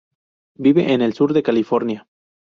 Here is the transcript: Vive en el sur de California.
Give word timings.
Vive 0.55 0.93
en 0.95 1.03
el 1.03 1.13
sur 1.13 1.31
de 1.31 1.43
California. 1.43 2.07